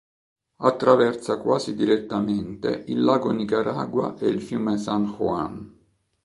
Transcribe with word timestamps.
Attraversa 0.57 1.37
quasi 1.37 1.75
direttamente 1.75 2.85
il 2.87 3.03
lago 3.03 3.29
Nicaragua 3.29 4.15
e 4.17 4.29
il 4.29 4.41
fiume 4.41 4.79
San 4.79 5.05
Juan. 5.05 5.77